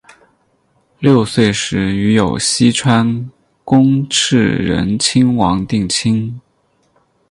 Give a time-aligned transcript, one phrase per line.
[0.97, 3.29] 六岁时与有栖川
[3.63, 6.41] 宫炽仁亲王订婚。